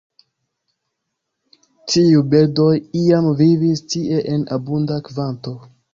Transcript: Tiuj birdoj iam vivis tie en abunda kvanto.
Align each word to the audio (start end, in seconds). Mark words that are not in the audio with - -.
Tiuj 1.91 2.23
birdoj 2.31 2.71
iam 3.03 3.27
vivis 3.43 3.87
tie 3.95 4.23
en 4.37 4.49
abunda 4.57 4.99
kvanto. 5.13 5.55